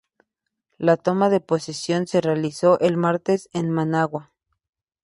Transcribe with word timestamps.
La 0.79 0.97
toma 0.97 1.29
de 1.29 1.41
posesión 1.41 2.07
se 2.07 2.21
realizó 2.21 2.79
el 2.79 2.97
martes 2.97 3.49
en 3.53 3.69
Managua. 3.69 4.33